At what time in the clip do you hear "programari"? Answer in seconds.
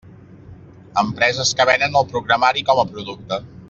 2.15-2.69